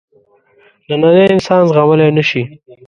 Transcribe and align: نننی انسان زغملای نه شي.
نننی 0.89 1.25
انسان 1.35 1.61
زغملای 1.73 2.11
نه 2.17 2.23
شي. 2.29 2.41